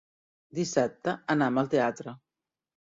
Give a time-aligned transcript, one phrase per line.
[0.59, 2.19] Dissabte anam al teatre.